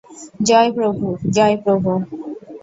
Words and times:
জয় 0.47 0.69
প্রভু, 0.71 1.05
জয় 1.35 1.55
প্রভু। 1.63 1.91